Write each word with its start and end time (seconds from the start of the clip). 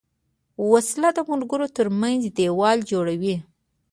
وسله 0.71 1.09
د 1.17 1.19
ملګرو 1.31 1.67
تر 1.77 1.87
منځ 2.01 2.21
دیوال 2.37 2.77
جوړوي 2.91 3.35